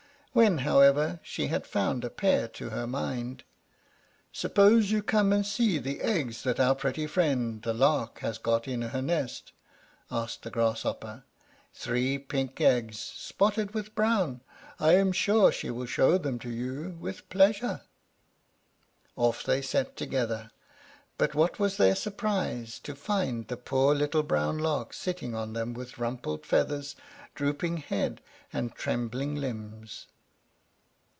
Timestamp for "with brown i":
13.73-14.93